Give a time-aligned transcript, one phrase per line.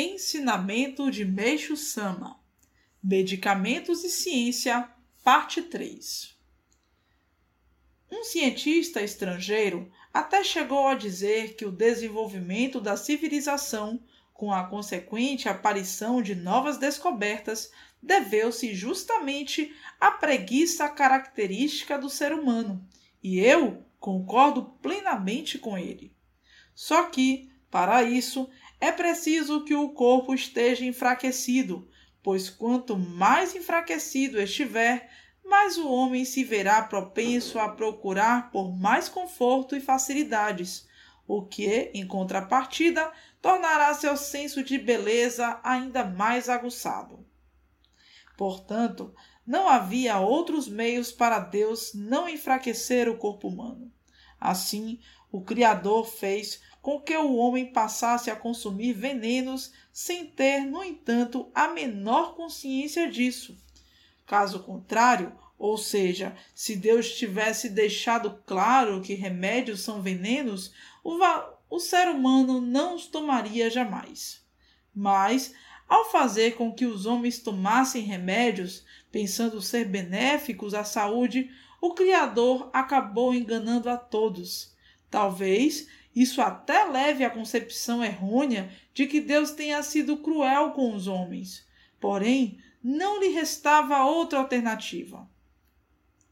[0.00, 2.38] Ensinamento de Meixo Sama
[3.02, 4.88] Medicamentos e Ciência,
[5.24, 6.38] Parte 3
[8.08, 14.00] Um cientista estrangeiro até chegou a dizer que o desenvolvimento da civilização,
[14.32, 22.86] com a consequente aparição de novas descobertas, deveu-se justamente à preguiça característica do ser humano,
[23.20, 26.14] e eu concordo plenamente com ele.
[26.72, 28.48] Só que, para isso,
[28.80, 31.88] é preciso que o corpo esteja enfraquecido,
[32.22, 35.10] pois quanto mais enfraquecido estiver,
[35.44, 40.86] mais o homem se verá propenso a procurar por mais conforto e facilidades,
[41.26, 43.10] o que, em contrapartida,
[43.40, 47.26] tornará seu senso de beleza ainda mais aguçado.
[48.36, 49.14] Portanto,
[49.46, 53.92] não havia outros meios para Deus não enfraquecer o corpo humano.
[54.40, 60.82] Assim, o Criador fez com que o homem passasse a consumir venenos sem ter, no
[60.82, 63.58] entanto, a menor consciência disso.
[64.26, 71.18] Caso contrário, ou seja, se Deus tivesse deixado claro que remédios são venenos, o,
[71.68, 74.42] o ser humano não os tomaria jamais.
[74.94, 75.52] Mas,
[75.88, 82.70] ao fazer com que os homens tomassem remédios, pensando ser benéficos à saúde, o Criador
[82.72, 84.74] acabou enganando a todos.
[85.10, 91.06] Talvez isso até leve à concepção errônea de que Deus tenha sido cruel com os
[91.06, 91.66] homens.
[92.00, 95.28] Porém, não lhe restava outra alternativa.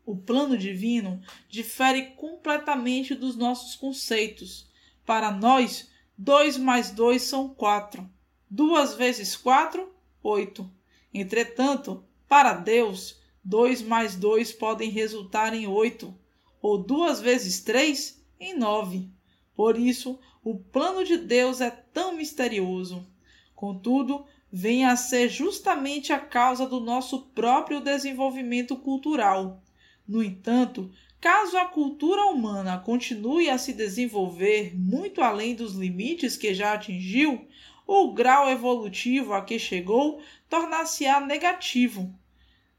[0.05, 4.71] O plano divino difere completamente dos nossos conceitos.
[5.05, 8.09] Para nós, dois mais dois são quatro.
[8.49, 10.71] Duas vezes quatro, oito.
[11.13, 16.13] Entretanto, para Deus, dois mais dois podem resultar em oito,
[16.61, 19.09] ou duas vezes três, em nove.
[19.55, 23.07] Por isso, o plano de Deus é tão misterioso.
[23.55, 29.63] Contudo, vem a ser justamente a causa do nosso próprio desenvolvimento cultural.
[30.09, 30.91] No entanto,
[31.21, 37.47] caso a cultura humana continue a se desenvolver muito além dos limites que já atingiu,
[37.87, 42.13] o grau evolutivo a que chegou tornar-se-á negativo.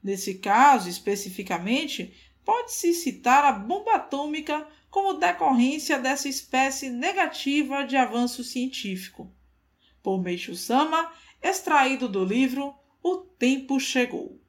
[0.08, 8.42] Nesse caso, especificamente, pode-se citar a bomba atômica como decorrência dessa espécie negativa de avanço
[8.42, 9.30] científico.
[10.02, 14.40] Por Meixo Sama, extraído do livro O Tempo Chegou.